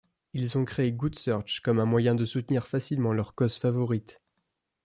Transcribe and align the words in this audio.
Ils 0.33 0.57
ont 0.57 0.65
créé 0.65 0.91
GoodSearch 0.91 1.59
comme 1.59 1.77
un 1.79 1.85
moyen 1.85 2.15
de 2.15 2.25
soutenir 2.25 2.65
facilement 2.65 3.13
leur 3.13 3.35
cause 3.35 3.59
favorite. 3.59 4.19